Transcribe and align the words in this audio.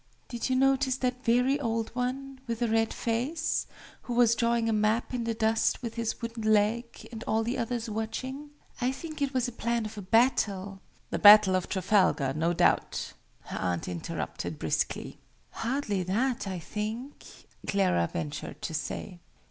"Did 0.29 0.49
you 0.49 0.55
notice 0.55 0.97
that 0.97 1.23
very 1.23 1.59
old 1.59 1.93
one, 1.93 2.39
with 2.47 2.63
a 2.63 2.67
red 2.67 2.91
face, 2.91 3.67
who 4.01 4.15
was 4.15 4.33
drawing 4.33 4.67
a 4.67 4.73
map 4.73 5.13
in 5.13 5.25
the 5.25 5.35
dust 5.35 5.83
with 5.83 5.93
his 5.93 6.19
wooden 6.23 6.51
leg, 6.51 7.07
and 7.11 7.23
all 7.27 7.43
the 7.43 7.55
others 7.55 7.87
watching? 7.87 8.49
I 8.81 8.91
think 8.93 9.21
it 9.21 9.31
was 9.31 9.47
a 9.47 9.51
plan 9.51 9.85
of 9.85 9.99
a 9.99 10.01
battle" 10.01 10.81
"The 11.11 11.19
battle 11.19 11.55
of 11.55 11.69
Trafalgar, 11.69 12.33
no 12.33 12.51
doubt," 12.51 13.13
her 13.41 13.59
aunt 13.59 13.87
interrupted, 13.87 14.57
briskly. 14.57 15.19
"Hardly 15.51 16.01
that, 16.01 16.47
I 16.47 16.57
think," 16.57 17.45
Clara 17.67 18.09
ventured 18.11 18.59
to 18.63 18.73
say. 18.73 19.19